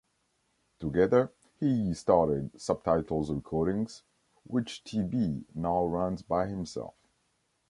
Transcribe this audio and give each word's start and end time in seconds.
Together 0.79 1.31
he 1.59 1.93
started 1.93 2.59
Subtitles 2.59 3.29
Recordings, 3.31 4.01
which 4.47 4.83
Teebee 4.83 5.43
now 5.53 5.85
runs 5.85 6.23
by 6.23 6.47
himself. 6.47 6.95